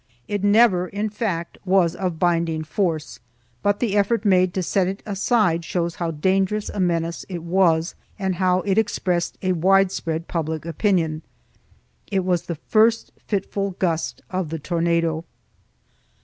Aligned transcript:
2 0.27 0.33
It 0.33 0.43
never, 0.43 0.87
in 0.87 1.09
fact, 1.09 1.59
was 1.63 1.95
of 1.95 2.17
binding 2.17 2.63
force, 2.63 3.19
but 3.61 3.79
the 3.79 3.95
effort 3.95 4.25
made 4.25 4.51
to 4.51 4.63
set 4.63 4.87
it 4.87 5.03
aside 5.05 5.63
shows 5.63 5.93
how 5.93 6.09
dangerous 6.09 6.69
a 6.69 6.79
menace 6.79 7.23
it 7.29 7.43
was 7.43 7.93
and 8.17 8.37
how 8.41 8.61
it 8.61 8.79
expressed 8.79 9.37
a 9.43 9.51
widespread 9.51 10.27
public 10.27 10.65
opinion. 10.65 11.21
It 12.09 12.25
was 12.25 12.47
the 12.47 12.55
first 12.55 13.11
fitful 13.27 13.75
gust 13.77 14.23
of 14.31 14.49
the 14.49 14.57
tornado. 14.57 15.23